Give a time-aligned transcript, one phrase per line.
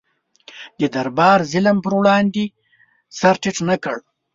[0.79, 2.43] د دربار ظلم پر وړاندې
[3.17, 3.97] سر ټیټ نه کړ.